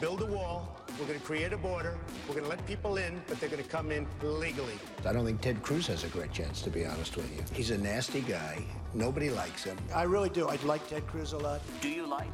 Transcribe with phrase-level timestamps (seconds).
[0.00, 0.76] Build a wall.
[0.98, 1.96] We're going to create a border.
[2.26, 4.74] We're going to let people in, but they're going to come in legally.
[5.06, 7.44] I don't think Ted Cruz has a great chance, to be honest with you.
[7.54, 8.64] He's a nasty guy.
[8.92, 9.76] Nobody likes him.
[9.94, 10.48] I really do.
[10.48, 11.60] I'd like Ted Cruz a lot.
[11.80, 12.26] Do you like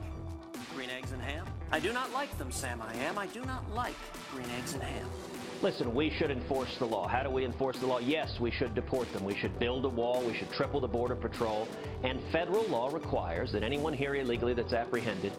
[0.75, 1.45] green eggs and ham?
[1.73, 3.17] I do not like them, Sam I am.
[3.17, 3.95] I do not like
[4.33, 5.09] green eggs and ham.
[5.63, 7.07] Listen, we should enforce the law.
[7.07, 7.99] How do we enforce the law?
[7.99, 9.25] Yes, we should deport them.
[9.25, 10.23] We should build a wall.
[10.23, 11.69] We should triple the border patrol.
[12.03, 15.33] And federal law requires that anyone here illegally that's apprehended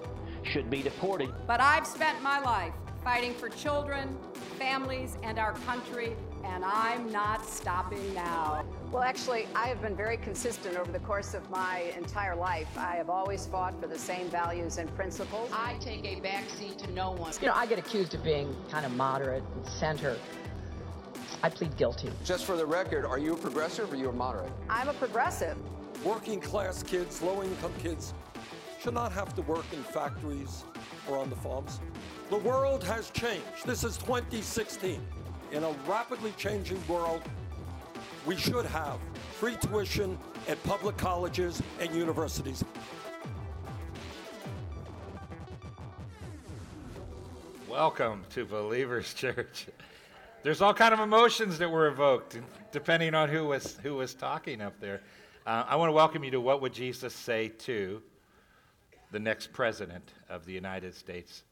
[0.44, 1.34] should be deported.
[1.48, 2.74] But I've spent my life
[3.04, 4.16] fighting for children,
[4.58, 8.64] families, and our country, and I'm not stopping now.
[8.92, 12.68] Well, actually, I have been very consistent over the course of my entire life.
[12.78, 15.50] I have always fought for the same values and principles.
[15.54, 17.32] I take a backseat to no one.
[17.40, 20.18] You know, I get accused of being kind of moderate and center.
[21.42, 22.10] I plead guilty.
[22.26, 24.52] Just for the record, are you a progressive or are you a moderate?
[24.70, 25.56] I'm a progressive.
[26.04, 28.14] Working class kids, low income kids
[28.82, 30.66] should not have to work in factories
[31.08, 31.80] or on the farms.
[32.30, 33.66] The world has changed.
[33.66, 35.00] This is 2016.
[35.54, 37.22] In a rapidly changing world,
[38.26, 39.00] we should have
[39.40, 42.64] free tuition at public colleges and universities.
[47.68, 49.68] Welcome to Believers Church.
[50.44, 52.40] There's all kind of emotions that were evoked
[52.72, 55.02] depending on who was who was talking up there.
[55.46, 58.02] Uh, I want to welcome you to what would Jesus say to
[59.12, 61.44] the next president of the United States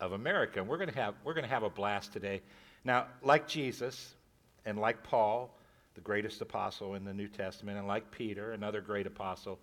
[0.00, 0.60] of America.
[0.60, 2.42] And we're going to have we're going to have a blast today.
[2.84, 4.14] Now, like Jesus
[4.66, 5.54] and like Paul,
[5.94, 9.58] the greatest apostle in the New Testament, and like Peter, another great apostle,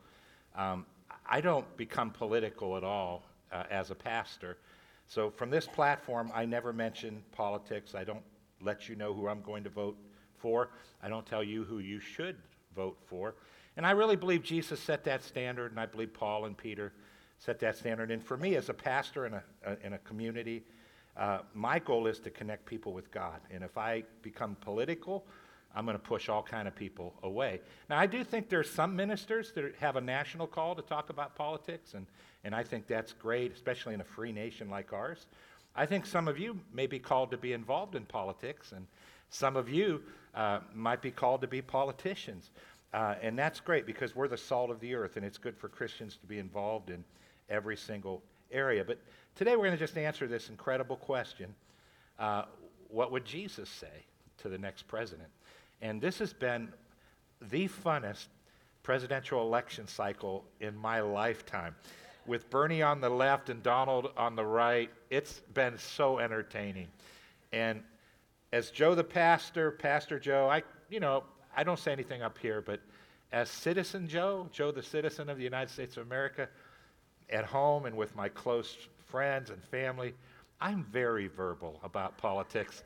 [0.55, 0.85] um,
[1.25, 4.57] I don't become political at all uh, as a pastor.
[5.07, 7.95] So from this platform, I never mention politics.
[7.95, 8.23] I don't
[8.61, 9.97] let you know who I'm going to vote
[10.37, 10.69] for.
[11.01, 12.35] I don't tell you who you should
[12.75, 13.35] vote for.
[13.77, 16.93] And I really believe Jesus set that standard, and I believe Paul and Peter
[17.37, 18.11] set that standard.
[18.11, 20.63] And for me, as a pastor in a, a in a community,
[21.17, 23.39] uh, my goal is to connect people with God.
[23.51, 25.25] And if I become political,
[25.75, 27.61] I'm going to push all kind of people away.
[27.89, 31.09] Now, I do think there are some ministers that have a national call to talk
[31.09, 32.07] about politics, and,
[32.43, 35.27] and I think that's great, especially in a free nation like ours.
[35.75, 38.87] I think some of you may be called to be involved in politics, and
[39.29, 40.01] some of you
[40.33, 42.49] uh, might be called to be politicians.
[42.91, 45.69] Uh, and that's great because we're the salt of the earth, and it's good for
[45.69, 47.03] Christians to be involved in
[47.49, 48.83] every single area.
[48.83, 48.97] But
[49.35, 51.53] today we're going to just answer this incredible question
[52.17, 52.45] uh,
[52.87, 54.05] What would Jesus say
[54.39, 55.29] to the next president?
[55.81, 56.69] And this has been
[57.41, 58.27] the funnest
[58.83, 61.75] presidential election cycle in my lifetime.
[62.25, 66.87] With Bernie on the left and Donald on the right, it's been so entertaining.
[67.51, 67.81] And
[68.51, 71.23] as Joe the pastor, Pastor Joe, I, you know,
[71.55, 72.79] I don't say anything up here, but
[73.31, 76.49] as Citizen Joe, Joe the citizen of the United States of America,
[77.29, 78.75] at home and with my close
[79.05, 80.13] friends and family,
[80.61, 82.83] I'm very verbal about politics.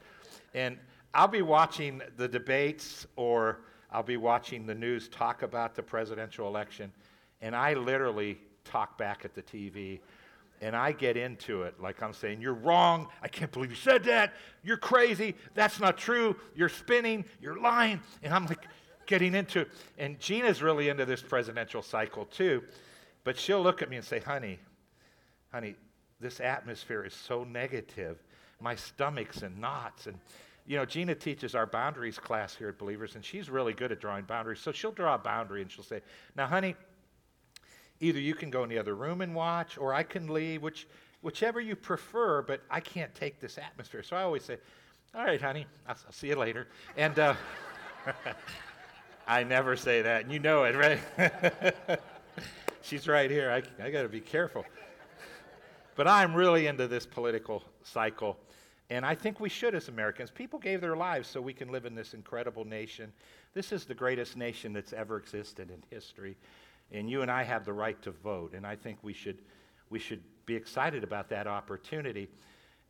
[0.53, 0.77] And
[1.13, 3.59] I'll be watching the debates or
[3.91, 6.91] I'll be watching the news talk about the presidential election,
[7.41, 9.99] and I literally talk back at the TV
[10.63, 13.09] and I get into it like I'm saying, You're wrong.
[13.21, 14.33] I can't believe you said that.
[14.63, 15.35] You're crazy.
[15.53, 16.37] That's not true.
[16.55, 17.25] You're spinning.
[17.41, 17.99] You're lying.
[18.23, 18.65] And I'm like
[19.05, 19.71] getting into it.
[19.97, 22.63] And Gina's really into this presidential cycle too.
[23.25, 24.57] But she'll look at me and say, Honey,
[25.51, 25.75] honey,
[26.21, 28.23] this atmosphere is so negative.
[28.61, 30.07] My stomach's in knots.
[30.07, 30.17] And,
[30.65, 33.99] you know, Gina teaches our boundaries class here at Believers, and she's really good at
[33.99, 34.59] drawing boundaries.
[34.59, 36.01] So she'll draw a boundary and she'll say,
[36.35, 36.75] Now, honey,
[37.99, 40.87] either you can go in the other room and watch, or I can leave, which,
[41.21, 44.03] whichever you prefer, but I can't take this atmosphere.
[44.03, 44.57] So I always say,
[45.13, 46.67] All right, honey, I'll, I'll see you later.
[46.95, 47.35] And uh,
[49.27, 50.99] I never say that, and you know it, right?
[52.81, 53.51] She's right here.
[53.51, 54.65] I, I got to be careful.
[55.95, 58.37] But I'm really into this political cycle.
[58.89, 60.29] And I think we should as Americans.
[60.29, 63.11] People gave their lives so we can live in this incredible nation.
[63.53, 66.35] This is the greatest nation that's ever existed in history.
[66.91, 68.53] And you and I have the right to vote.
[68.53, 69.39] And I think we should,
[69.89, 72.29] we should be excited about that opportunity.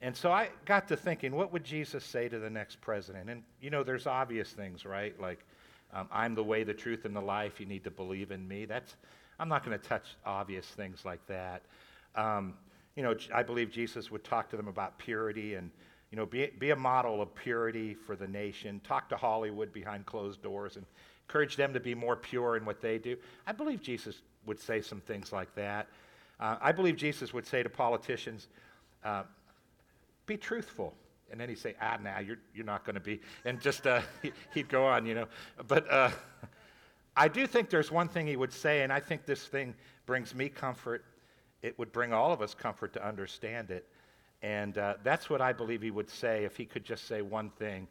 [0.01, 3.29] And so I got to thinking, what would Jesus say to the next president?
[3.29, 5.17] And, you know, there's obvious things, right?
[5.21, 5.45] Like,
[5.93, 7.59] um, I'm the way, the truth, and the life.
[7.59, 8.65] You need to believe in me.
[8.65, 8.95] That's,
[9.39, 11.61] I'm not going to touch obvious things like that.
[12.15, 12.55] Um,
[12.95, 15.71] you know, I believe Jesus would talk to them about purity and,
[16.11, 18.79] you know, be, be a model of purity for the nation.
[18.83, 20.85] Talk to Hollywood behind closed doors and
[21.27, 23.17] encourage them to be more pure in what they do.
[23.47, 25.87] I believe Jesus would say some things like that.
[26.39, 28.47] Uh, I believe Jesus would say to politicians,
[29.03, 29.23] uh,
[30.25, 30.93] be truthful.
[31.31, 33.19] And then he'd say, ah, now nah, you're, you're not going to be.
[33.43, 34.01] And just, uh,
[34.53, 35.25] he'd go on, you know.
[35.67, 36.11] But uh,
[37.17, 39.73] I do think there's one thing he would say, and I think this thing
[40.05, 41.03] brings me comfort.
[41.63, 43.87] It would bring all of us comfort to understand it.
[44.43, 47.49] And uh, that's what I believe he would say if he could just say one
[47.49, 47.87] thing.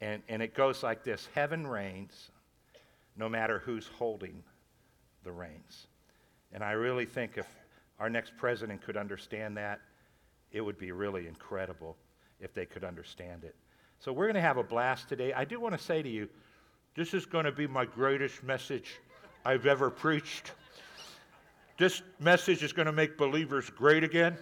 [0.00, 2.30] And, and it goes like this Heaven reigns
[3.16, 4.42] no matter who's holding
[5.22, 5.86] the reins.
[6.52, 7.46] And I really think if
[8.00, 9.80] our next president could understand that,
[10.50, 11.96] it would be really incredible
[12.40, 13.54] if they could understand it.
[13.98, 15.32] So we're going to have a blast today.
[15.32, 16.28] I do want to say to you,
[16.96, 19.00] this is going to be my greatest message
[19.44, 20.52] I've ever preached.
[21.76, 24.36] This message is going to make believers great again.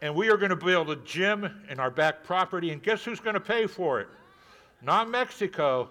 [0.00, 3.18] And we are going to build a gym in our back property, and guess who's
[3.18, 4.08] going to pay for it?
[4.80, 5.88] Not Mexico.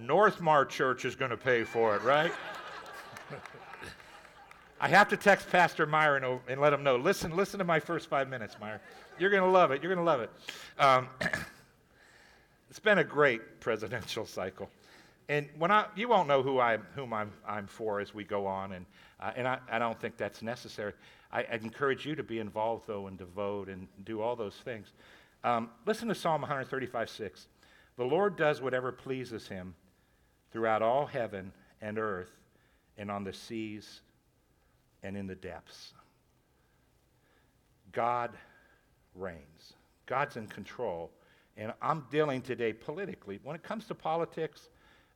[0.00, 2.32] Northmar Church is going to pay for it, right?
[4.80, 6.96] I have to text Pastor Meyer and, let him know.
[6.96, 8.80] Listen, listen to my first five minutes, Meyer.
[9.18, 9.82] You're going to love it.
[9.82, 10.30] You're going to love it.
[10.78, 11.08] Um,
[12.70, 14.68] it's been a great presidential cycle,
[15.28, 18.46] and when I, you won't know who I, whom I'm, I'm for as we go
[18.46, 18.86] on, and
[19.20, 20.92] uh, and I, I don't think that's necessary.
[21.32, 24.92] I, I encourage you to be involved though and devote and do all those things.
[25.42, 27.48] Um, listen to Psalm 135, 6.
[27.96, 29.74] The Lord does whatever pleases him
[30.52, 32.30] throughout all heaven and earth
[32.98, 34.00] and on the seas
[35.02, 35.92] and in the depths.
[37.92, 38.30] God
[39.14, 39.74] reigns.
[40.06, 41.10] God's in control.
[41.56, 43.38] And I'm dealing today politically.
[43.44, 44.68] When it comes to politics,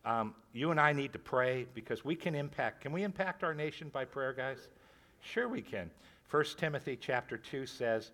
[0.09, 2.81] um, you and I need to pray because we can impact.
[2.81, 4.69] Can we impact our nation by prayer, guys?
[5.21, 5.91] Sure, we can.
[6.31, 8.13] 1 Timothy chapter 2 says,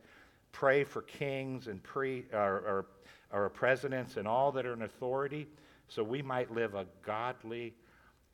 [0.51, 2.87] Pray for kings and pre, or, or,
[3.33, 5.47] or presidents and all that are in authority
[5.87, 7.75] so we might live a godly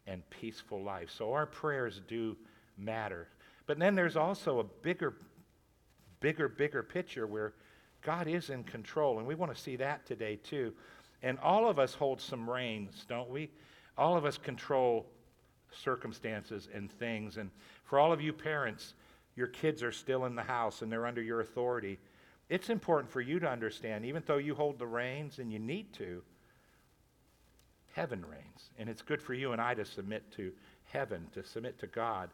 [0.07, 1.11] and peaceful life.
[1.11, 2.39] So our prayers do
[2.79, 3.29] matter.
[3.67, 5.17] But then there's also a bigger,
[6.21, 7.53] bigger, bigger picture where
[8.01, 10.73] God is in control, and we want to see that today too.
[11.23, 13.51] And all of us hold some reins, don't we?
[13.99, 15.07] All of us control
[15.73, 17.37] circumstances and things.
[17.37, 17.51] And
[17.85, 18.95] for all of you parents,
[19.37, 21.99] your kids are still in the house and they're under your authority.
[22.49, 25.93] It's important for you to understand, even though you hold the reins and you need
[25.95, 26.23] to,
[27.93, 28.71] heaven reigns.
[28.79, 30.53] And it's good for you and I to submit to
[30.85, 32.31] heaven, to submit to God,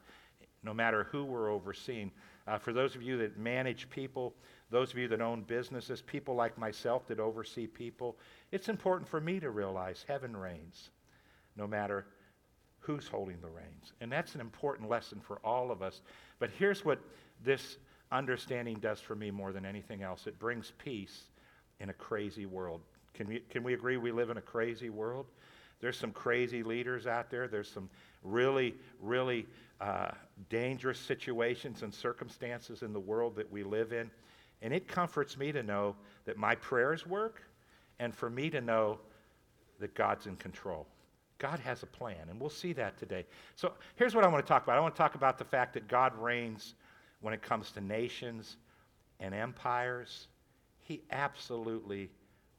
[0.62, 2.10] no matter who we're overseeing.
[2.46, 4.34] Uh, for those of you that manage people,
[4.70, 8.16] those of you that own businesses, people like myself that oversee people,
[8.50, 10.90] it's important for me to realize heaven reigns,
[11.56, 12.06] no matter
[12.80, 13.92] who's holding the reins.
[14.00, 16.00] And that's an important lesson for all of us.
[16.38, 16.98] But here's what
[17.44, 17.78] this
[18.12, 21.24] understanding does for me more than anything else it brings peace
[21.80, 22.80] in a crazy world.
[23.14, 25.26] Can we, can we agree we live in a crazy world?
[25.80, 27.48] There's some crazy leaders out there.
[27.48, 27.90] There's some
[28.22, 29.46] really, really
[29.80, 30.10] uh,
[30.48, 34.10] dangerous situations and circumstances in the world that we live in.
[34.62, 35.94] And it comforts me to know
[36.24, 37.42] that my prayers work
[37.98, 38.98] and for me to know
[39.80, 40.86] that God's in control.
[41.38, 43.26] God has a plan, and we'll see that today.
[43.56, 45.74] So here's what I want to talk about I want to talk about the fact
[45.74, 46.74] that God reigns
[47.20, 48.56] when it comes to nations
[49.20, 50.28] and empires.
[50.80, 52.10] He absolutely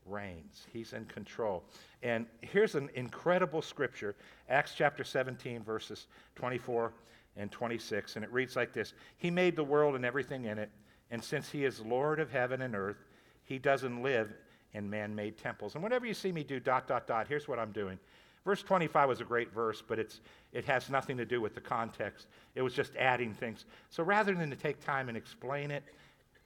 [0.05, 1.63] reigns, He's in control.
[2.03, 4.15] And here's an incredible scripture
[4.49, 6.93] Acts chapter 17, verses 24
[7.35, 8.15] and 26.
[8.15, 10.69] And it reads like this He made the world and everything in it.
[11.11, 12.97] And since He is Lord of heaven and earth,
[13.43, 14.33] He doesn't live
[14.73, 15.75] in man made temples.
[15.75, 17.97] And whenever you see me do dot, dot, dot, here's what I'm doing.
[18.45, 20.21] Verse 25 was a great verse, but it's,
[20.53, 22.27] it has nothing to do with the context.
[22.55, 23.65] It was just adding things.
[23.89, 25.83] So rather than to take time and explain it,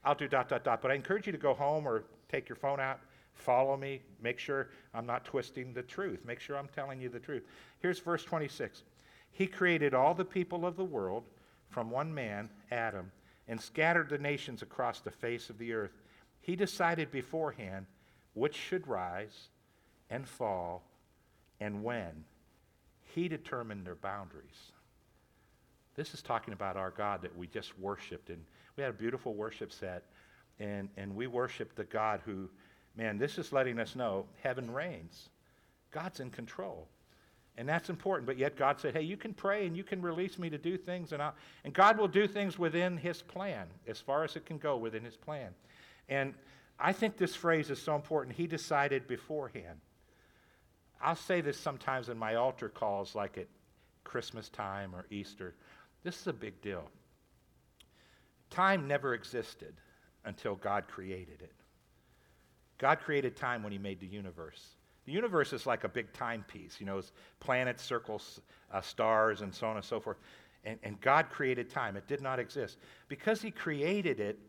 [0.03, 0.81] I'll do dot, dot, dot.
[0.81, 2.99] But I encourage you to go home or take your phone out
[3.33, 4.01] Follow me.
[4.21, 6.19] Make sure I'm not twisting the truth.
[6.25, 7.43] Make sure I'm telling you the truth.
[7.79, 8.83] Here's verse 26
[9.31, 11.23] He created all the people of the world
[11.69, 13.11] from one man, Adam,
[13.51, 15.91] and scattered the nations across the face of the earth.
[16.41, 17.85] He decided beforehand
[18.33, 19.49] which should rise
[20.09, 20.81] and fall
[21.59, 22.23] and when.
[23.13, 24.71] He determined their boundaries.
[25.95, 28.31] This is talking about our God that we just worshiped.
[28.31, 28.43] And
[28.75, 30.05] we had a beautiful worship set.
[30.59, 32.49] And, and we worshiped the God who
[32.95, 35.29] Man, this is letting us know heaven reigns.
[35.91, 36.87] God's in control.
[37.57, 38.25] And that's important.
[38.25, 40.77] But yet God said, hey, you can pray and you can release me to do
[40.77, 41.11] things.
[41.11, 44.57] And, I'll, and God will do things within his plan, as far as it can
[44.57, 45.49] go within his plan.
[46.09, 46.33] And
[46.79, 48.35] I think this phrase is so important.
[48.35, 49.79] He decided beforehand.
[51.01, 53.47] I'll say this sometimes in my altar calls, like at
[54.03, 55.55] Christmas time or Easter.
[56.03, 56.89] This is a big deal.
[58.49, 59.73] Time never existed
[60.25, 61.53] until God created it.
[62.77, 64.75] God created time when He made the universe.
[65.11, 67.01] The universe is like a big timepiece, you know,
[67.41, 68.39] planets, circles,
[68.71, 70.15] uh, stars, and so on and so forth.
[70.63, 71.97] And, and God created time.
[71.97, 72.77] It did not exist.
[73.09, 74.39] Because He created it,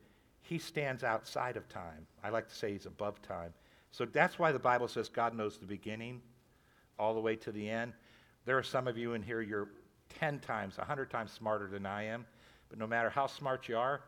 [0.41, 2.07] he stands outside of time.
[2.23, 3.53] I like to say he's above time.
[3.91, 6.23] So that's why the Bible says God knows the beginning
[6.97, 7.93] all the way to the end.
[8.45, 9.71] There are some of you in here, you're
[10.21, 12.25] 10 times, 100 times smarter than I am.
[12.69, 14.03] But no matter how smart you are,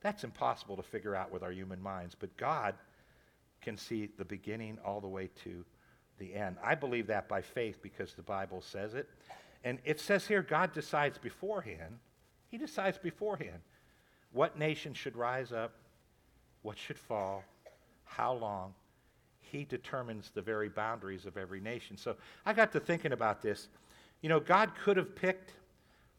[0.00, 2.16] that's impossible to figure out with our human minds.
[2.18, 2.74] But God
[3.60, 5.64] can see the beginning all the way to
[6.20, 6.56] the end.
[6.62, 9.08] I believe that by faith because the Bible says it.
[9.64, 11.98] And it says here God decides beforehand.
[12.48, 13.60] He decides beforehand
[14.32, 15.72] what nation should rise up,
[16.62, 17.42] what should fall,
[18.04, 18.74] how long.
[19.40, 21.96] He determines the very boundaries of every nation.
[21.96, 22.14] So
[22.46, 23.66] I got to thinking about this.
[24.20, 25.52] You know, God could have picked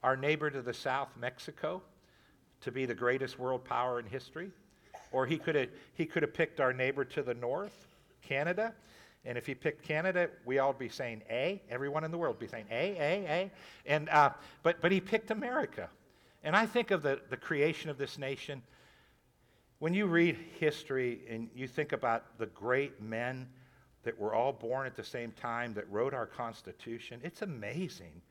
[0.03, 1.81] our neighbor to the south, Mexico,
[2.61, 4.51] to be the greatest world power in history.
[5.11, 7.87] Or he could have, he could have picked our neighbor to the north,
[8.21, 8.73] Canada.
[9.23, 11.61] And if he picked Canada, we all would be saying A.
[11.69, 13.51] Everyone in the world would be saying A, A, A.
[13.85, 14.31] And, uh,
[14.63, 15.89] but, but he picked America.
[16.43, 18.63] And I think of the, the creation of this nation.
[19.77, 23.47] When you read history and you think about the great men
[24.03, 28.21] that were all born at the same time that wrote our Constitution, it's amazing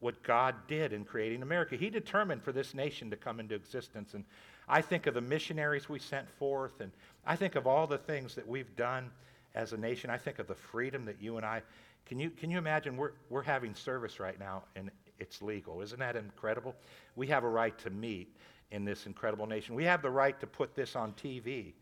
[0.00, 1.76] what God did in creating America.
[1.76, 4.14] He determined for this nation to come into existence.
[4.14, 4.24] And
[4.68, 6.90] I think of the missionaries we sent forth, and
[7.24, 9.10] I think of all the things that we've done
[9.56, 10.10] as a nation.
[10.10, 11.62] I think of the freedom that you and I
[12.04, 15.80] can you can you imagine we're we're having service right now and it's legal.
[15.80, 16.76] Isn't that incredible?
[17.16, 18.36] We have a right to meet
[18.70, 19.74] in this incredible nation.
[19.74, 21.72] We have the right to put this on TV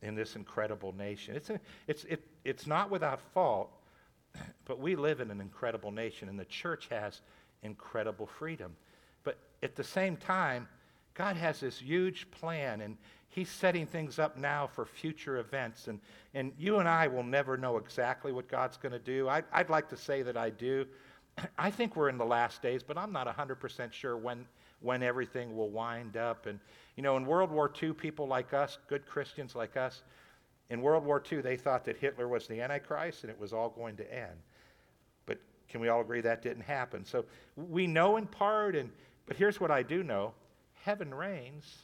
[0.00, 1.34] in this incredible nation.
[1.34, 3.70] It's a, it's it, it's not without fault,
[4.64, 7.20] but we live in an incredible nation and the church has
[7.62, 8.76] incredible freedom.
[9.24, 10.68] But at the same time,
[11.18, 12.96] God has this huge plan, and
[13.28, 15.88] He's setting things up now for future events.
[15.88, 16.00] And,
[16.32, 19.28] and you and I will never know exactly what God's going to do.
[19.28, 20.86] I, I'd like to say that I do.
[21.58, 24.46] I think we're in the last days, but I'm not 100% sure when,
[24.80, 26.46] when everything will wind up.
[26.46, 26.60] And,
[26.96, 30.02] you know, in World War II, people like us, good Christians like us,
[30.70, 33.70] in World War II, they thought that Hitler was the Antichrist and it was all
[33.70, 34.38] going to end.
[35.26, 37.04] But can we all agree that didn't happen?
[37.04, 37.24] So
[37.56, 38.90] we know in part, and,
[39.26, 40.32] but here's what I do know
[40.88, 41.82] heaven reigns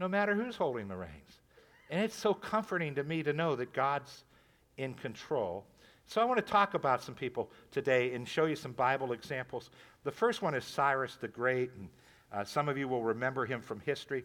[0.00, 1.42] no matter who's holding the reins.
[1.90, 4.24] And it's so comforting to me to know that God's
[4.78, 5.64] in control.
[6.06, 9.70] So I want to talk about some people today and show you some Bible examples.
[10.02, 11.88] The first one is Cyrus the Great, and
[12.32, 14.24] uh, some of you will remember him from history.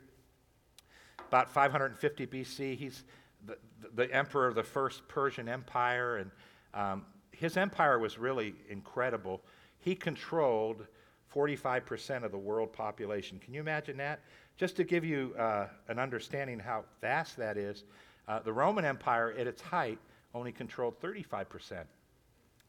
[1.28, 3.04] About 550 BC, he's
[3.46, 3.56] the,
[3.94, 6.32] the emperor of the first Persian Empire, and
[6.74, 9.44] um, his empire was really incredible.
[9.78, 10.88] He controlled
[11.36, 13.40] 45% of the world population.
[13.40, 14.22] Can you imagine that?
[14.58, 17.84] Just to give you uh, an understanding how vast that is,
[18.28, 20.00] uh, the Roman Empire at its height
[20.34, 21.84] only controlled 35%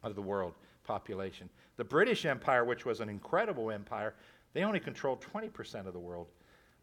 [0.03, 0.55] of the world
[0.85, 1.49] population.
[1.77, 4.15] The British Empire, which was an incredible empire,
[4.53, 6.27] they only controlled 20% of the world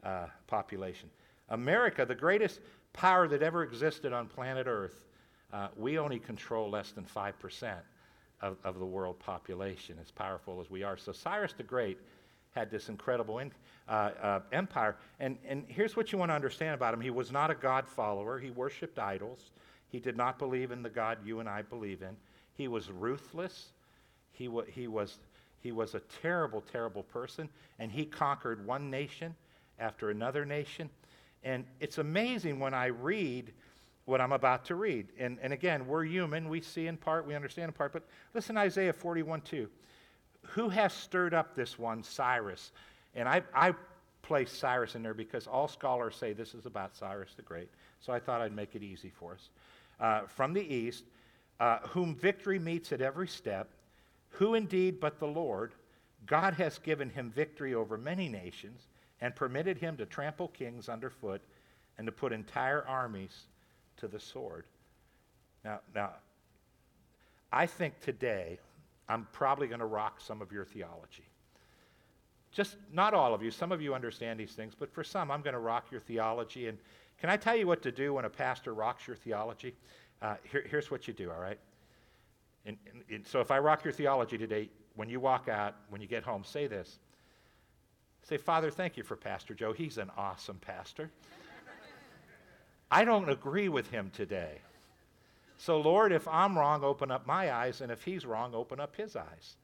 [0.02, 1.10] uh, population.
[1.50, 2.60] America, the greatest
[2.92, 5.04] power that ever existed on planet Earth,
[5.52, 7.74] uh, we only control less than 5%
[8.40, 10.96] of, of the world population, as powerful as we are.
[10.96, 11.98] So Cyrus the Great
[12.54, 13.50] had this incredible in,
[13.88, 14.96] uh, uh, empire.
[15.20, 17.88] And, and here's what you want to understand about him he was not a God
[17.88, 19.50] follower, he worshiped idols.
[19.88, 22.16] He did not believe in the God you and I believe in.
[22.54, 23.66] He was ruthless.
[24.32, 25.18] He, wa- he, was,
[25.60, 27.48] he was a terrible, terrible person.
[27.78, 29.36] And he conquered one nation
[29.78, 30.90] after another nation.
[31.44, 33.52] And it's amazing when I read
[34.04, 35.08] what I'm about to read.
[35.18, 36.48] And, and again, we're human.
[36.48, 37.92] We see in part, we understand in part.
[37.92, 39.68] But listen Isaiah 41 2.
[40.48, 42.72] Who has stirred up this one, Cyrus?
[43.14, 43.74] And I, I
[44.22, 47.68] place Cyrus in there because all scholars say this is about Cyrus the Great.
[48.00, 49.48] So I thought I'd make it easy for us.
[50.00, 51.04] Uh, from the east,
[51.60, 53.68] uh, whom victory meets at every step,
[54.30, 55.72] who indeed but the Lord,
[56.26, 58.82] God has given him victory over many nations
[59.20, 61.40] and permitted him to trample kings underfoot
[61.96, 63.44] and to put entire armies
[63.98, 64.64] to the sword.
[65.64, 66.10] Now, now,
[67.52, 68.58] I think today
[69.08, 71.24] I'm probably going to rock some of your theology.
[72.52, 73.50] Just not all of you.
[73.50, 76.68] Some of you understand these things, but for some, I'm going to rock your theology.
[76.68, 76.78] And
[77.18, 79.74] can I tell you what to do when a pastor rocks your theology?
[80.22, 81.58] Uh, here, here's what you do, all right?
[82.66, 86.00] And, and, and so if I rock your theology today, when you walk out, when
[86.00, 86.98] you get home, say this.
[88.22, 89.72] Say, Father, thank you for Pastor Joe.
[89.72, 91.10] He's an awesome pastor.
[92.94, 94.60] I don't agree with him today.
[95.58, 98.94] So, Lord, if I'm wrong, open up my eyes, and if he's wrong, open up
[98.94, 99.56] his eyes.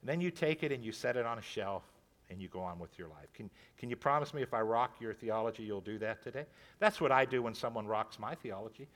[0.00, 1.82] And then you take it and you set it on a shelf
[2.30, 3.32] and you go on with your life.
[3.34, 6.44] Can, can you promise me if I rock your theology, you'll do that today?
[6.78, 8.86] That's what I do when someone rocks my theology.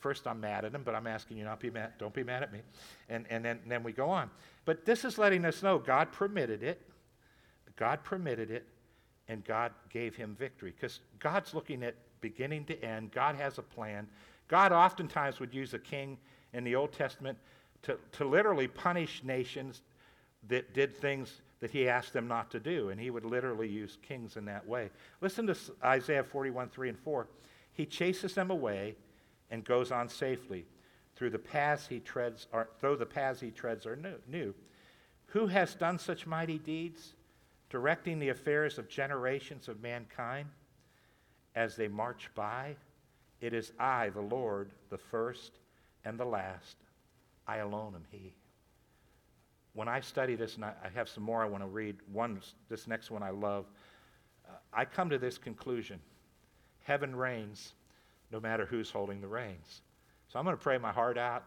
[0.00, 1.92] First, I'm mad at them, but I'm asking you not be mad.
[2.00, 2.62] Don't be mad at me.
[3.08, 4.28] And, and then, then we go on.
[4.64, 6.80] But this is letting us know God permitted it.
[7.76, 8.66] God permitted it,
[9.28, 10.72] and God gave him victory.
[10.74, 13.12] Because God's looking at beginning to end.
[13.12, 14.06] God has a plan.
[14.48, 16.18] God oftentimes would use a king
[16.52, 17.38] in the Old Testament
[17.82, 19.82] to, to literally punish nations
[20.48, 22.88] that did things that he asked them not to do.
[22.88, 24.90] And he would literally use kings in that way.
[25.20, 27.26] Listen to Isaiah 41, 3 and 4.
[27.74, 28.96] He chases them away
[29.50, 30.64] and goes on safely.
[31.16, 34.54] Through the paths he treads are, though the paths he treads are new, new.
[35.26, 37.14] Who has done such mighty deeds,
[37.68, 40.48] directing the affairs of generations of mankind
[41.54, 42.76] as they march by?
[43.40, 45.52] It is I, the Lord, the first
[46.04, 46.76] and the last.
[47.46, 48.34] I alone am He
[49.72, 52.86] when I study this, and I, have some more I want to read, one, this
[52.86, 53.66] next one I love,
[54.48, 56.00] uh, I come to this conclusion
[56.82, 57.74] heaven reigns
[58.32, 59.82] no matter who's holding the reins.
[60.28, 61.44] So I'm going to pray my heart out.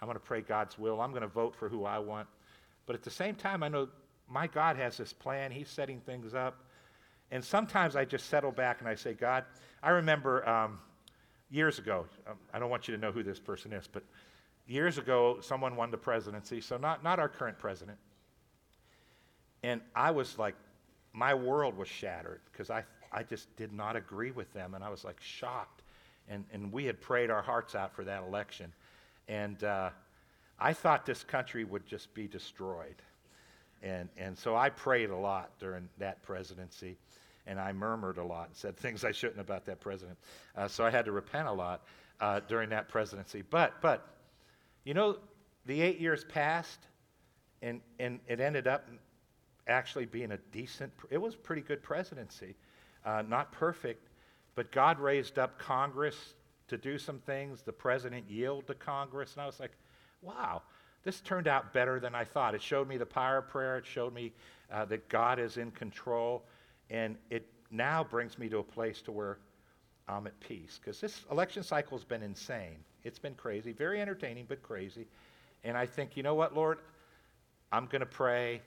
[0.00, 1.00] I'm going to pray God's will.
[1.00, 2.28] I'm going to vote for who I want.
[2.86, 3.88] But at the same time, I know
[4.28, 5.50] my God has this plan.
[5.50, 6.64] He's setting things up.
[7.30, 9.44] And sometimes I just settle back and I say, God,
[9.82, 10.78] I remember um,
[11.50, 14.02] years ago, um, I don't want you to know who this person is, but
[14.66, 17.98] years ago, someone won the presidency, so not, not our current president.
[19.62, 20.54] And I was like,
[21.12, 24.74] my world was shattered because I, I just did not agree with them.
[24.74, 25.82] And I was like shocked.
[26.28, 28.72] And, and we had prayed our hearts out for that election.
[29.26, 29.90] And uh,
[30.58, 32.96] I thought this country would just be destroyed.
[33.82, 36.96] And, and so I prayed a lot during that presidency.
[37.46, 40.18] And I murmured a lot and said things I shouldn't about that president.
[40.56, 41.82] Uh, so I had to repent a lot
[42.20, 43.42] uh, during that presidency.
[43.48, 44.06] But, but
[44.84, 45.18] you know,
[45.66, 46.80] the eight years passed,
[47.62, 48.88] and, and it ended up
[49.66, 52.54] actually being a decent, it was a pretty good presidency.
[53.04, 54.08] Uh, not perfect,
[54.54, 56.34] but God raised up Congress
[56.68, 57.62] to do some things.
[57.62, 59.72] The president yielded to Congress, and I was like,
[60.22, 60.62] wow,
[61.08, 62.54] this turned out better than I thought.
[62.54, 64.30] It showed me the power of prayer, it showed me
[64.70, 66.44] uh, that God is in control,
[66.90, 69.38] and it now brings me to a place to where
[70.06, 70.78] I'm at peace.
[70.78, 72.76] Because this election cycle has been insane.
[73.04, 75.06] It's been crazy, very entertaining, but crazy.
[75.64, 76.80] And I think, you know what, Lord?
[77.72, 78.60] I'm going to pray,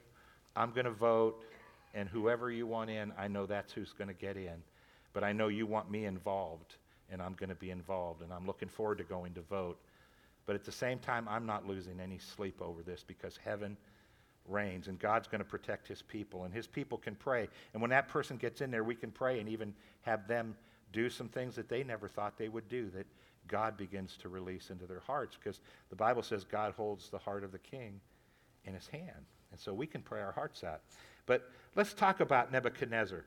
[0.56, 1.44] I'm going to vote,
[1.94, 4.64] and whoever you want in, I know that's who's going to get in.
[5.12, 6.74] But I know you want me involved,
[7.08, 9.78] and I'm going to be involved, and I'm looking forward to going to vote.
[10.46, 13.76] But at the same time, I'm not losing any sleep over this because heaven
[14.48, 17.48] reigns, and God's going to protect his people, and his people can pray.
[17.72, 20.56] And when that person gets in there, we can pray and even have them
[20.92, 23.06] do some things that they never thought they would do, that
[23.48, 27.44] God begins to release into their hearts because the Bible says God holds the heart
[27.44, 28.00] of the king
[28.64, 29.26] in his hand.
[29.50, 30.80] And so we can pray our hearts out.
[31.26, 33.24] But let's talk about Nebuchadnezzar.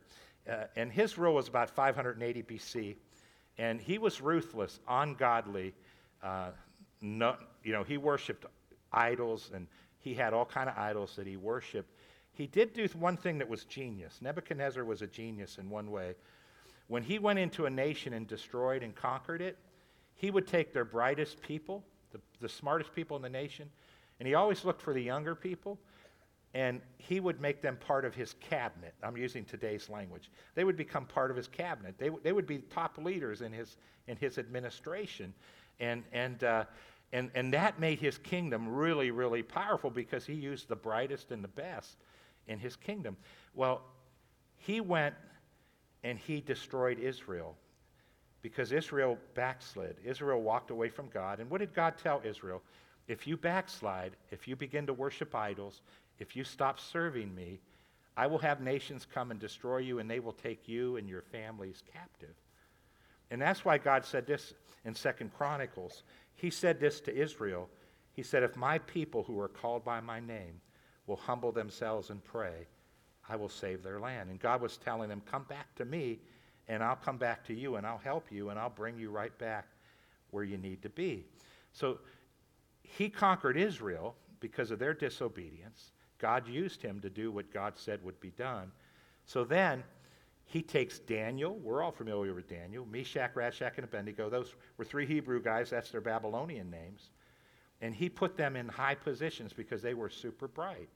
[0.49, 2.95] Uh, and his rule was about 580 BC.
[3.57, 5.73] And he was ruthless, ungodly.
[6.23, 6.49] Uh,
[7.01, 8.45] no, you know, he worshiped
[8.91, 9.67] idols and
[9.99, 11.91] he had all kind of idols that he worshiped.
[12.33, 14.19] He did do one thing that was genius.
[14.21, 16.15] Nebuchadnezzar was a genius in one way.
[16.87, 19.57] When he went into a nation and destroyed and conquered it,
[20.15, 23.69] he would take their brightest people, the, the smartest people in the nation,
[24.19, 25.77] and he always looked for the younger people,
[26.53, 28.93] and he would make them part of his cabinet.
[29.03, 30.29] I'm using today's language.
[30.53, 31.95] They would become part of his cabinet.
[31.97, 33.77] They, w- they would be top leaders in his,
[34.07, 35.33] in his administration.
[35.79, 36.65] And, and, uh,
[37.11, 41.43] and, and that made his kingdom really, really powerful because he used the brightest and
[41.43, 41.97] the best
[42.47, 43.17] in his kingdom.
[43.53, 43.81] Well,
[44.57, 45.15] he went
[46.03, 47.55] and he destroyed Israel
[48.41, 49.97] because Israel backslid.
[50.03, 51.39] Israel walked away from God.
[51.39, 52.61] And what did God tell Israel?
[53.07, 55.81] If you backslide, if you begin to worship idols,
[56.19, 57.59] if you stop serving me,
[58.17, 61.21] I will have nations come and destroy you, and they will take you and your
[61.21, 62.35] families captive.
[63.31, 66.03] And that's why God said this in Second Chronicles.
[66.35, 67.69] He said this to Israel.
[68.13, 70.61] He said, If my people who are called by my name
[71.07, 72.67] will humble themselves and pray,
[73.27, 74.29] I will save their land.
[74.29, 76.19] And God was telling them, Come back to me,
[76.67, 79.35] and I'll come back to you, and I'll help you, and I'll bring you right
[79.37, 79.67] back
[80.31, 81.25] where you need to be.
[81.71, 81.99] So
[82.81, 85.91] he conquered Israel because of their disobedience.
[86.19, 88.71] God used him to do what God said would be done.
[89.25, 89.83] So then
[90.45, 91.57] he takes Daniel.
[91.57, 92.85] We're all familiar with Daniel.
[92.85, 94.29] Meshach, Shadrach, and Abednego.
[94.29, 95.71] Those were three Hebrew guys.
[95.71, 97.09] That's their Babylonian names.
[97.81, 100.89] And he put them in high positions because they were super bright.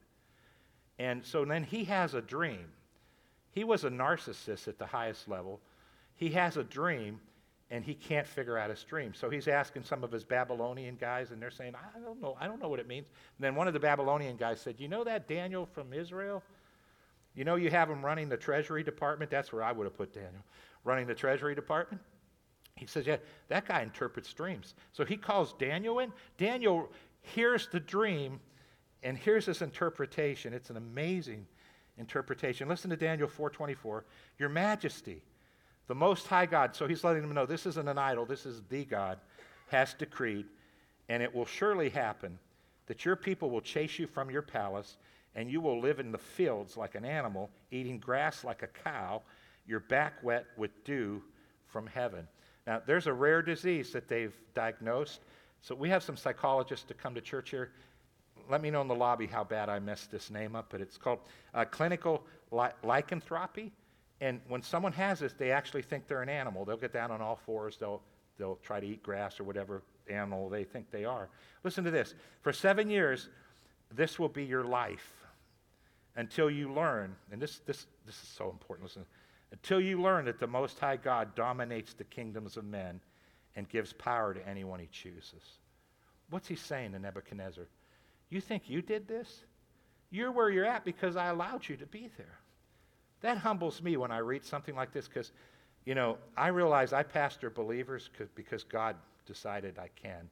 [0.99, 2.65] And so then he has a dream.
[3.51, 5.59] He was a narcissist at the highest level.
[6.15, 7.19] He has a dream
[7.71, 9.13] and he can't figure out his dream.
[9.13, 12.47] So he's asking some of his Babylonian guys, and they're saying, I don't know, I
[12.47, 13.07] don't know what it means.
[13.38, 16.41] And then one of the Babylonian guys said, You know that Daniel from Israel?
[17.35, 19.31] You know you have him running the Treasury Department?
[19.31, 20.43] That's where I would have put Daniel,
[20.83, 22.01] running the Treasury Department.
[22.75, 23.17] He says, Yeah,
[23.49, 24.75] that guy interprets dreams.
[24.93, 26.11] So he calls Daniel in.
[26.37, 28.39] Daniel hears the dream
[29.03, 30.53] and here's his interpretation.
[30.53, 31.45] It's an amazing
[31.97, 32.67] interpretation.
[32.67, 34.03] Listen to Daniel 4:24.
[34.37, 35.21] Your majesty,
[35.87, 38.61] The Most High God, so he's letting them know this isn't an idol, this is
[38.69, 39.19] the God,
[39.67, 40.45] has decreed,
[41.07, 42.39] and it will surely happen
[42.87, 44.97] that your people will chase you from your palace,
[45.35, 49.21] and you will live in the fields like an animal, eating grass like a cow,
[49.67, 51.21] your back wet with dew
[51.67, 52.27] from heaven.
[52.65, 55.21] Now, there's a rare disease that they've diagnosed.
[55.61, 57.71] So we have some psychologists to come to church here.
[58.49, 60.97] Let me know in the lobby how bad I messed this name up, but it's
[60.97, 61.19] called
[61.53, 63.71] uh, clinical ly- lycanthropy.
[64.21, 66.65] And when someone has this, they actually think they're an animal.
[66.65, 67.77] They'll get down on all fours.
[67.77, 68.01] They'll,
[68.37, 71.29] they'll try to eat grass or whatever animal they think they are.
[71.63, 72.15] Listen to this.
[72.41, 73.29] For seven years,
[73.95, 75.13] this will be your life
[76.15, 78.88] until you learn, and this, this, this is so important.
[78.88, 79.06] Listen,
[79.52, 82.99] until you learn that the Most High God dominates the kingdoms of men
[83.56, 85.60] and gives power to anyone he chooses.
[86.30, 87.65] What's he saying to Nebuchadnezzar?
[88.30, 89.45] You think you did this?
[90.12, 92.39] You're where you're at because I allowed you to be there.
[93.21, 95.32] That humbles me when I read something like this because,
[95.86, 100.30] you know, I realize I pastor believers because God decided I can.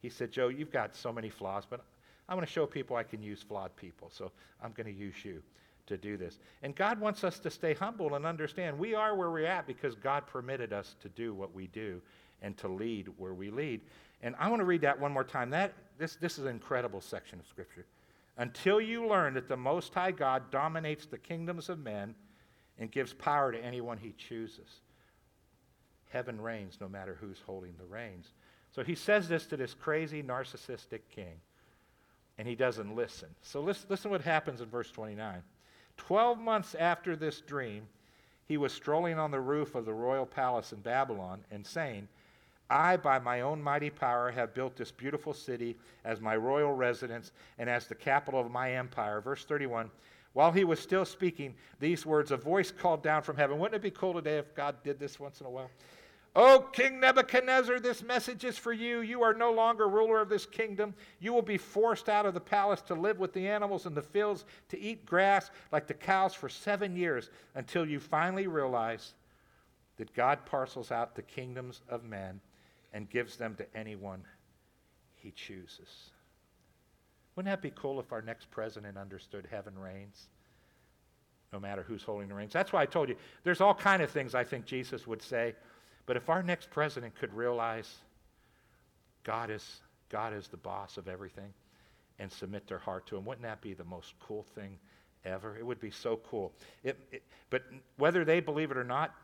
[0.00, 1.84] He said, Joe, you've got so many flaws, but
[2.28, 5.24] I want to show people I can use flawed people, so I'm going to use
[5.24, 5.42] you
[5.86, 6.38] to do this.
[6.62, 9.94] And God wants us to stay humble and understand we are where we're at because
[9.94, 12.00] God permitted us to do what we do
[12.42, 13.80] and to lead where we lead.
[14.22, 15.50] And I want to read that one more time.
[15.50, 17.86] That, this, this is an incredible section of Scripture.
[18.38, 22.14] Until you learn that the Most High God dominates the kingdoms of men
[22.78, 24.80] and gives power to anyone he chooses.
[26.10, 28.32] Heaven reigns no matter who's holding the reins.
[28.74, 31.40] So he says this to this crazy, narcissistic king,
[32.38, 33.28] and he doesn't listen.
[33.42, 35.42] So listen, listen what happens in verse 29.
[35.96, 37.84] Twelve months after this dream,
[38.46, 42.08] he was strolling on the roof of the royal palace in Babylon and saying,
[42.68, 47.32] I, by my own mighty power, have built this beautiful city as my royal residence
[47.58, 49.20] and as the capital of my empire.
[49.20, 49.90] Verse 31.
[50.32, 53.58] While he was still speaking these words, a voice called down from heaven.
[53.58, 55.70] Wouldn't it be cool today if God did this once in a while?
[56.38, 59.00] O King Nebuchadnezzar, this message is for you.
[59.00, 60.92] You are no longer ruler of this kingdom.
[61.18, 64.02] You will be forced out of the palace to live with the animals in the
[64.02, 69.14] fields, to eat grass like the cows for seven years until you finally realize
[69.96, 72.38] that God parcels out the kingdoms of men
[72.92, 74.22] and gives them to anyone
[75.14, 76.10] he chooses.
[77.34, 80.26] Wouldn't that be cool if our next president understood heaven reigns?
[81.50, 82.52] No matter who's holding the reins.
[82.52, 85.54] That's why I told you there's all kind of things I think Jesus would say
[86.06, 87.92] but if our next president could realize
[89.24, 91.52] God is, God is the boss of everything
[92.18, 94.78] and submit their heart to Him, wouldn't that be the most cool thing
[95.24, 95.56] ever?
[95.58, 96.52] It would be so cool.
[96.84, 97.62] It, it, but
[97.96, 99.14] whether they believe it or not,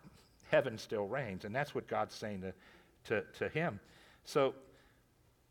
[0.50, 1.44] heaven still reigns.
[1.44, 2.52] And that's what God's saying to,
[3.04, 3.80] to, to him.
[4.24, 4.54] So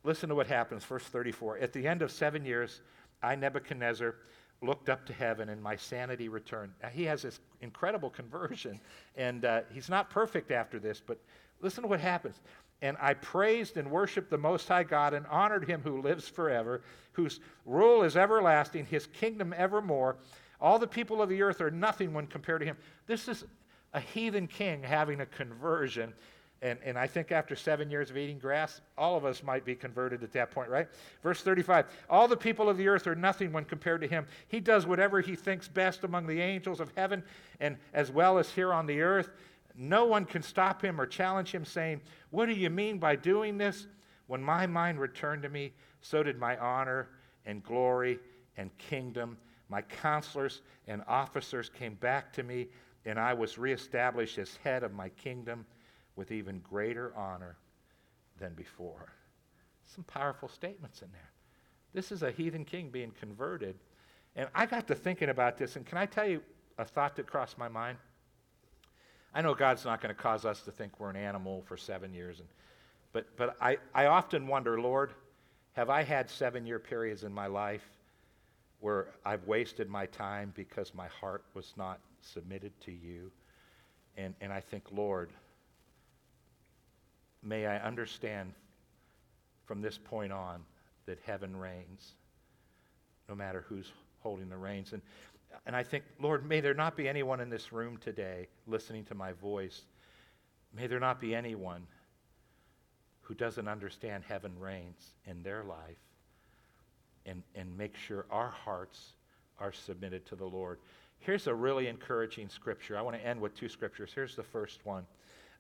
[0.04, 1.58] listen to what happens, verse 34.
[1.58, 2.82] At the end of seven years,
[3.24, 4.16] I, Nebuchadnezzar,
[4.62, 6.72] looked up to heaven and my sanity returned.
[6.82, 8.80] Now, he has this incredible conversion,
[9.16, 11.20] and uh, he's not perfect after this, but
[11.62, 12.40] listen to what happens.
[12.84, 16.82] And I praised and worshiped the Most High God and honored him who lives forever,
[17.14, 20.18] whose rule is everlasting, his kingdom evermore.
[20.60, 22.78] All the people of the earth are nothing when compared to him.
[23.06, 23.46] This is
[23.94, 26.14] a heathen king having a conversion
[26.64, 29.74] and, and I think after seven years of eating grass, all of us might be
[29.74, 30.88] converted at that point, right?
[31.24, 34.28] Verse 35 All the people of the earth are nothing when compared to him.
[34.48, 37.24] He does whatever he thinks best among the angels of heaven
[37.60, 39.32] and as well as here on the earth.
[39.76, 43.58] No one can stop him or challenge him, saying, What do you mean by doing
[43.58, 43.88] this?
[44.28, 47.10] When my mind returned to me, so did my honor
[47.46, 48.20] and glory
[48.58, 49.38] and kingdom.
[49.68, 52.68] My counselors and officers came back to me,
[53.06, 55.66] and I was reestablished as head of my kingdom
[56.22, 57.58] with even greater honor
[58.40, 59.12] than before.
[59.96, 61.32] Some powerful statements in there.
[61.96, 63.74] This is a heathen king being converted.
[64.36, 66.44] And I got to thinking about this, and can I tell you
[66.78, 67.98] a thought that crossed my mind?
[69.34, 72.14] I know God's not going to cause us to think we're an animal for seven
[72.14, 72.48] years, and,
[73.14, 75.14] but, but I, I often wonder, Lord,
[75.72, 77.90] have I had seven year periods in my life
[78.80, 83.32] where I've wasted my time because my heart was not submitted to you?
[84.18, 85.32] And, and I think, Lord,
[87.44, 88.54] may I understand
[89.66, 90.64] from this point on
[91.06, 92.14] that heaven reigns,
[93.30, 94.94] no matter who's holding the reins.
[94.94, 95.02] And,
[95.66, 99.16] and I think, Lord, may there not be anyone in this room today listening to
[99.16, 99.82] my voice.
[100.76, 101.88] May there not be anyone
[103.22, 105.98] who doesn't understand heaven reigns in their life
[107.26, 109.14] and, and make sure our hearts
[109.60, 110.80] are submitted to the Lord.
[111.20, 112.98] Here's a really encouraging scripture.
[112.98, 114.12] I want to end with two scriptures.
[114.14, 115.06] Here's the first one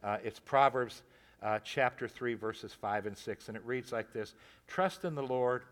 [0.04, 1.04] uh, it's Proverbs
[1.42, 3.48] uh, chapter 3, verses 5 and 6.
[3.48, 4.36] And it reads like this
[4.68, 5.64] Trust in the Lord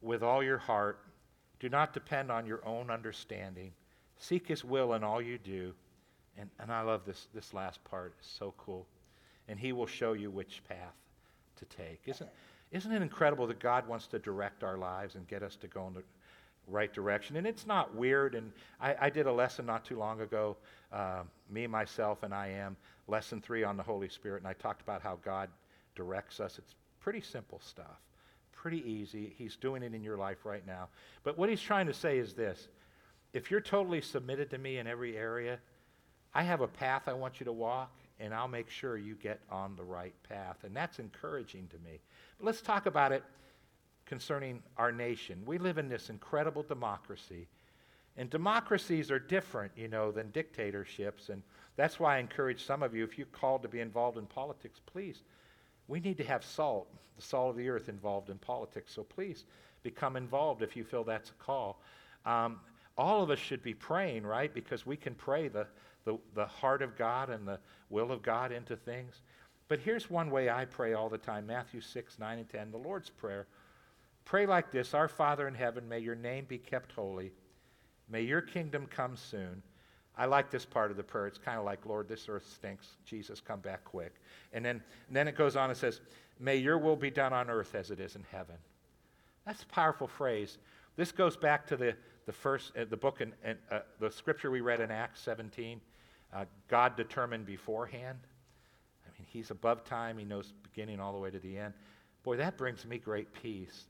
[0.00, 1.00] with all your heart.
[1.60, 3.72] Do not depend on your own understanding.
[4.18, 5.74] Seek his will in all you do,
[6.36, 8.14] And, and I love this, this last part.
[8.18, 8.86] It's so cool.
[9.48, 10.94] And he will show you which path
[11.56, 12.00] to take.
[12.06, 12.30] Isn't,
[12.70, 15.86] isn't it incredible that God wants to direct our lives and get us to go
[15.86, 16.02] in the
[16.68, 17.36] right direction?
[17.36, 18.34] And it's not weird.
[18.34, 20.56] And I, I did a lesson not too long ago,
[20.92, 22.76] uh, me, myself, and I am,
[23.08, 24.42] lesson three on the Holy Spirit.
[24.42, 25.50] And I talked about how God
[25.94, 26.58] directs us.
[26.58, 28.00] It's pretty simple stuff,
[28.52, 29.34] pretty easy.
[29.36, 30.88] He's doing it in your life right now.
[31.24, 32.68] But what he's trying to say is this
[33.32, 35.58] if you're totally submitted to me in every area,
[36.34, 39.40] I have a path I want you to walk, and I'll make sure you get
[39.50, 40.58] on the right path.
[40.64, 42.00] And that's encouraging to me.
[42.38, 43.22] But let's talk about it
[44.06, 45.42] concerning our nation.
[45.46, 47.48] We live in this incredible democracy.
[48.16, 51.30] And democracies are different, you know, than dictatorships.
[51.30, 51.42] And
[51.76, 54.80] that's why I encourage some of you, if you're called to be involved in politics,
[54.84, 55.22] please,
[55.88, 58.92] we need to have salt, the salt of the earth, involved in politics.
[58.94, 59.44] So please
[59.82, 61.80] become involved if you feel that's a call.
[62.26, 62.60] Um,
[62.96, 64.52] all of us should be praying, right?
[64.52, 65.66] Because we can pray the,
[66.04, 69.22] the, the heart of God and the will of God into things.
[69.68, 72.76] But here's one way I pray all the time Matthew 6, 9, and 10, the
[72.76, 73.46] Lord's Prayer.
[74.24, 77.32] Pray like this Our Father in heaven, may your name be kept holy.
[78.12, 79.62] May your kingdom come soon.
[80.16, 81.26] I like this part of the prayer.
[81.26, 82.86] It's kind of like, Lord, this earth stinks.
[83.06, 84.16] Jesus, come back quick.
[84.52, 86.02] And then, and then it goes on and says,
[86.38, 88.56] May your will be done on earth as it is in heaven.
[89.46, 90.58] That's a powerful phrase.
[90.96, 91.96] This goes back to the,
[92.26, 93.32] the first, uh, the book, and
[93.70, 95.80] uh, the scripture we read in Acts 17.
[96.34, 98.18] Uh, God determined beforehand.
[99.06, 101.72] I mean, He's above time, He knows beginning all the way to the end.
[102.22, 103.86] Boy, that brings me great peace.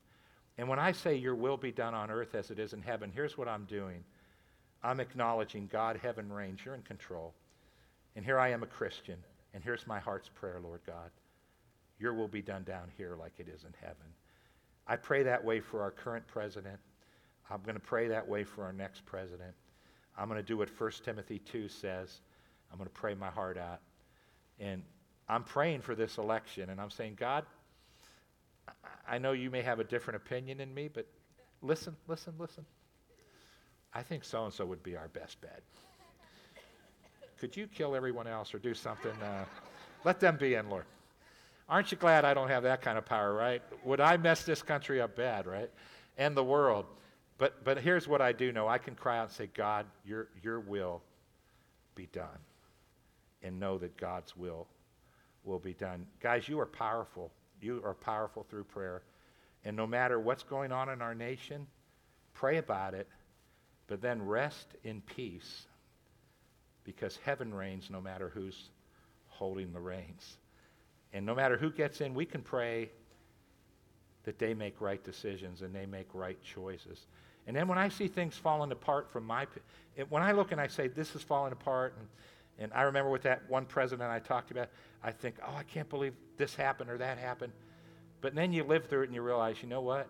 [0.57, 3.11] And when I say, Your will be done on earth as it is in heaven,
[3.13, 4.03] here's what I'm doing
[4.83, 7.33] I'm acknowledging God, heaven reigns, you're in control.
[8.15, 9.17] And here I am a Christian,
[9.53, 11.09] and here's my heart's prayer, Lord God.
[11.99, 14.07] Your will be done down here like it is in heaven.
[14.85, 16.79] I pray that way for our current president.
[17.49, 19.53] I'm going to pray that way for our next president.
[20.17, 22.21] I'm going to do what 1 Timothy 2 says.
[22.71, 23.79] I'm going to pray my heart out.
[24.59, 24.83] And
[25.29, 27.45] I'm praying for this election, and I'm saying, God,
[29.07, 31.07] I know you may have a different opinion than me, but
[31.61, 32.65] listen, listen, listen.
[33.95, 35.61] I think so and so would be our best bet.
[37.39, 39.11] Could you kill everyone else or do something?
[39.21, 39.45] Uh,
[40.03, 40.85] let them be in, Lord.
[41.69, 43.61] Aren't you glad I don't have that kind of power, right?
[43.83, 45.69] Would I mess this country up bad, right?
[46.17, 46.85] And the world.
[47.37, 50.27] But, but here's what I do know I can cry out and say, God, your,
[50.41, 51.01] your will
[51.95, 52.27] be done.
[53.41, 54.67] And know that God's will
[55.43, 56.05] will be done.
[56.21, 57.31] Guys, you are powerful.
[57.61, 59.01] You are powerful through prayer.
[59.65, 61.67] And no matter what's going on in our nation,
[62.33, 63.07] pray about it,
[63.87, 65.65] but then rest in peace
[66.83, 68.69] because heaven reigns no matter who's
[69.27, 70.37] holding the reins.
[71.13, 72.89] And no matter who gets in, we can pray
[74.23, 77.07] that they make right decisions and they make right choices.
[77.45, 79.47] And then when I see things falling apart from my,
[80.09, 82.07] when I look and I say, this is falling apart, and,
[82.57, 84.69] and I remember with that one president I talked about,
[85.03, 87.53] I think, oh, I can't believe this happened or that happened.
[88.21, 90.07] But then you live through it and you realize, you know what?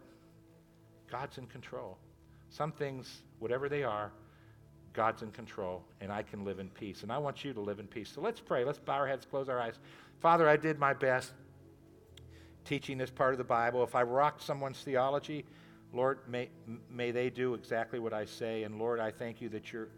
[1.09, 1.97] God's in control.
[2.53, 4.11] Some things, whatever they are,
[4.93, 7.01] God's in control, and I can live in peace.
[7.01, 8.11] And I want you to live in peace.
[8.13, 8.63] So let's pray.
[8.63, 9.79] Let's bow our heads, close our eyes.
[10.19, 11.33] Father, I did my best
[12.63, 13.81] teaching this part of the Bible.
[13.83, 15.45] If I rocked someone's theology,
[15.93, 16.49] Lord, may,
[16.91, 18.63] may they do exactly what I say.
[18.63, 19.89] And Lord, I thank you that you're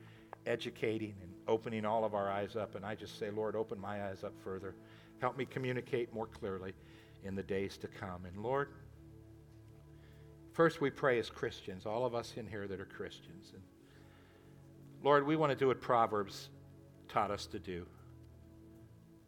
[0.46, 2.76] educating and opening all of our eyes up.
[2.76, 4.76] And I just say, Lord, open my eyes up further.
[5.20, 6.72] Help me communicate more clearly
[7.26, 8.24] in the days to come.
[8.26, 8.70] And Lord,
[10.56, 13.52] first we pray as Christians, all of us in here that are Christians.
[13.54, 13.62] And
[15.04, 16.50] Lord, we want to do what Proverbs
[17.10, 17.86] taught us to do.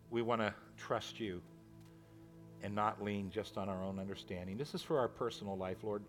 [0.10, 1.42] We want to trust you
[2.64, 4.58] and not lean just on our own understanding.
[4.58, 6.02] This is for our personal life, Lord.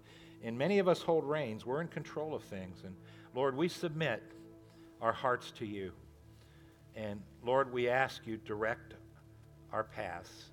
[0.44, 1.66] And many of us hold reins.
[1.66, 2.82] We're in control of things.
[2.84, 2.94] And
[3.34, 4.22] Lord, we submit
[5.02, 5.90] our hearts to you.
[6.94, 8.94] And Lord, we ask you direct
[9.72, 10.44] our paths.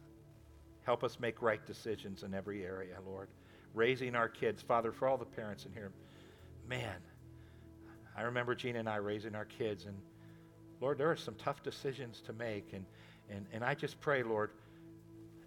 [0.83, 3.29] Help us make right decisions in every area, Lord.
[3.75, 4.63] Raising our kids.
[4.63, 5.91] Father, for all the parents in here,
[6.67, 6.95] man,
[8.17, 9.85] I remember Gina and I raising our kids.
[9.85, 9.97] And
[10.81, 12.73] Lord, there are some tough decisions to make.
[12.73, 12.85] And
[13.29, 14.51] and, and I just pray, Lord,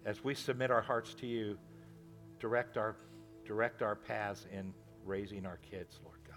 [0.05, 1.57] as we submit our hearts to you,
[2.39, 2.95] direct our,
[3.45, 4.73] direct our paths in
[5.05, 6.35] raising our kids, Lord God.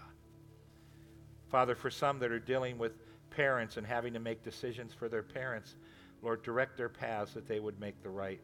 [1.49, 2.93] Father, for some that are dealing with
[3.29, 5.75] parents and having to make decisions for their parents,
[6.21, 8.39] Lord, direct their paths that they would make the right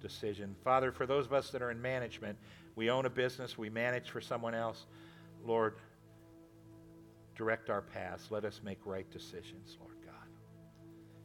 [0.00, 0.54] decision.
[0.64, 2.38] Father, for those of us that are in management,
[2.78, 4.86] we own a business, we manage for someone else,
[5.44, 5.74] Lord,
[7.34, 8.28] direct our paths.
[8.30, 9.96] Let us make right decisions, Lord.
[10.06, 10.14] God.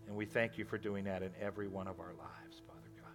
[0.08, 3.13] And we thank you for doing that in every one of our lives, Father God.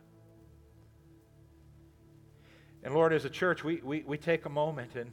[2.84, 5.10] And Lord, as a church, we, we, we take a moment, and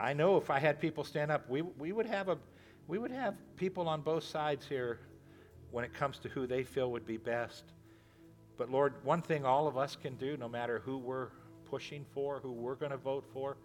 [0.00, 2.38] I know if I had people stand up, we, we, would have a,
[2.86, 5.00] we would have people on both sides here
[5.70, 7.64] when it comes to who they feel would be best.
[8.56, 11.28] But Lord, one thing all of us can do, no matter who we're
[11.70, 13.56] pushing for, who we're going to vote for,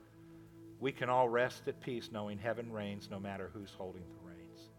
[0.80, 4.70] we can all rest at peace knowing heaven reigns no matter who's holding the reins.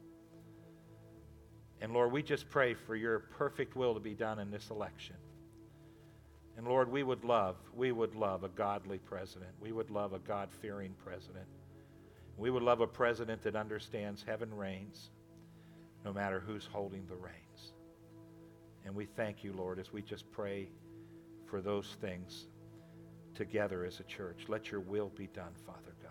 [1.80, 5.16] And Lord, we just pray for your perfect will to be done in this election.
[6.56, 9.50] And Lord, we would love, we would love a godly president.
[9.60, 11.46] We would love a God fearing president.
[12.36, 15.10] We would love a president that understands heaven reigns
[16.04, 17.72] no matter who's holding the reins.
[18.84, 20.68] And we thank you, Lord, as we just pray
[21.46, 22.46] for those things
[23.34, 24.44] together as a church.
[24.48, 26.10] Let your will be done, Father God.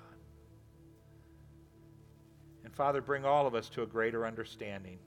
[2.64, 4.98] And Father, bring all of us to a greater understanding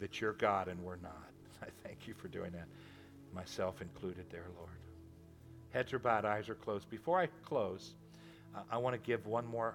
[0.00, 1.30] that you're God and we're not.
[1.62, 2.66] I thank you for doing that,
[3.34, 4.70] myself included there, Lord.
[5.70, 6.90] Heads are bowed, eyes are closed.
[6.90, 7.94] Before I close,
[8.56, 9.74] uh, I want to give one more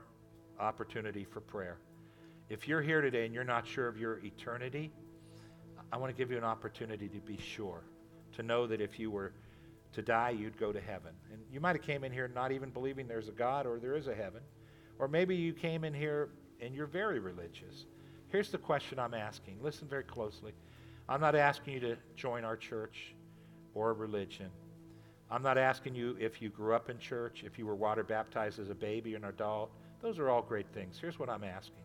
[0.60, 1.78] opportunity for prayer.
[2.50, 4.92] If you're here today and you're not sure of your eternity,
[5.92, 7.82] I want to give you an opportunity to be sure,
[8.34, 9.32] to know that if you were
[9.96, 11.14] to die, you'd go to heaven.
[11.32, 13.96] And you might have came in here not even believing there's a God or there
[13.96, 14.42] is a heaven.
[15.00, 16.30] Or maybe you came in here
[16.62, 17.86] and you're very religious.
[18.30, 19.58] Here's the question I'm asking.
[19.62, 20.54] Listen very closely.
[21.08, 23.14] I'm not asking you to join our church
[23.74, 24.50] or religion.
[25.30, 28.60] I'm not asking you if you grew up in church, if you were water baptized
[28.60, 29.72] as a baby or an adult.
[30.02, 30.98] Those are all great things.
[31.00, 31.84] Here's what I'm asking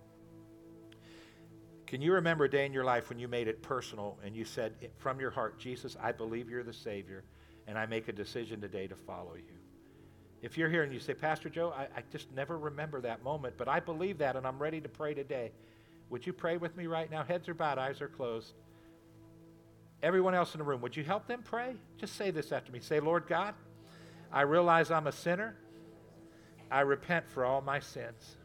[1.87, 4.45] Can you remember a day in your life when you made it personal and you
[4.45, 7.25] said from your heart, Jesus, I believe you're the Savior,
[7.71, 9.55] and I make a decision today to follow you?
[10.43, 13.55] If you're here and you say, Pastor Joe, I, I just never remember that moment,
[13.57, 15.53] but I believe that and I'm ready to pray today,
[16.09, 17.23] would you pray with me right now?
[17.23, 18.55] Heads are bowed, eyes are closed.
[20.03, 21.77] Everyone else in the room, would you help them pray?
[21.97, 22.81] Just say this after me.
[22.81, 23.55] Say, Lord God,
[24.33, 25.55] I realize I'm a sinner.
[26.73, 28.37] I repent for all my sins.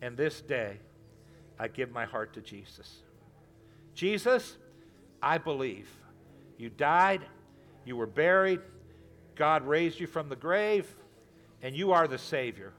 [0.00, 0.78] And this day,
[1.56, 3.02] I give my heart to Jesus.
[3.94, 4.56] Jesus,
[5.22, 5.88] I believe
[6.58, 7.22] you died,
[7.84, 8.60] you were buried,
[9.34, 10.94] God raised you from the grave,
[11.62, 12.72] and you are the Savior.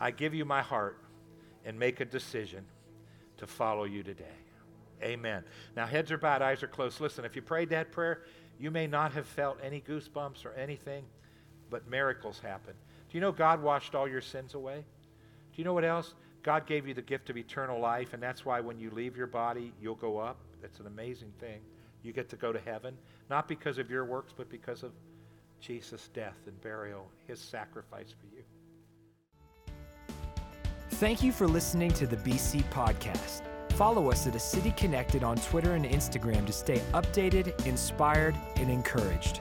[0.00, 0.98] I give you my heart
[1.64, 2.64] and make a decision
[3.38, 4.24] to follow you today.
[5.02, 5.44] Amen.
[5.76, 7.00] Now, heads are bowed, eyes are closed.
[7.00, 8.22] Listen, if you prayed that prayer,
[8.58, 11.04] you may not have felt any goosebumps or anything,
[11.70, 12.74] but miracles happen.
[13.10, 14.84] Do you know God washed all your sins away?
[15.52, 16.14] Do you know what else?
[16.42, 19.26] God gave you the gift of eternal life, and that's why when you leave your
[19.26, 20.38] body, you'll go up.
[20.62, 21.60] It's an amazing thing.
[22.02, 22.96] You get to go to heaven,
[23.30, 24.92] not because of your works, but because of
[25.60, 28.42] Jesus' death and burial, his sacrifice for you.
[30.96, 33.42] Thank you for listening to the BC Podcast.
[33.72, 38.70] Follow us at A City Connected on Twitter and Instagram to stay updated, inspired, and
[38.70, 39.40] encouraged.